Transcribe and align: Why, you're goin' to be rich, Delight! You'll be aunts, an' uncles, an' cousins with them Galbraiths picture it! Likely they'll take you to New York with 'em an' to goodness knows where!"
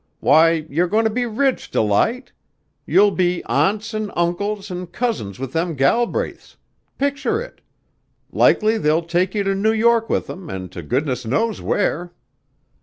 Why, 0.19 0.65
you're 0.67 0.87
goin' 0.87 1.03
to 1.03 1.11
be 1.11 1.27
rich, 1.27 1.69
Delight! 1.69 2.31
You'll 2.87 3.11
be 3.11 3.43
aunts, 3.45 3.93
an' 3.93 4.09
uncles, 4.15 4.71
an' 4.71 4.87
cousins 4.87 5.37
with 5.37 5.53
them 5.53 5.75
Galbraiths 5.75 6.57
picture 6.97 7.39
it! 7.39 7.61
Likely 8.31 8.79
they'll 8.79 9.03
take 9.05 9.35
you 9.35 9.43
to 9.43 9.53
New 9.53 9.71
York 9.71 10.09
with 10.09 10.27
'em 10.27 10.49
an' 10.49 10.69
to 10.69 10.81
goodness 10.81 11.23
knows 11.23 11.61
where!" 11.61 12.13